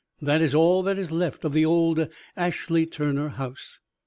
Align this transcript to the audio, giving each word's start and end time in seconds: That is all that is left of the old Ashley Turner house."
That 0.19 0.41
is 0.41 0.55
all 0.55 0.81
that 0.81 0.97
is 0.97 1.11
left 1.11 1.45
of 1.45 1.53
the 1.53 1.63
old 1.63 2.09
Ashley 2.35 2.87
Turner 2.87 3.29
house." 3.29 3.79